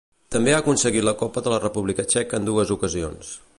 [0.35, 3.33] També ha aconseguit la Copa de la República Txeca en dues ocasions.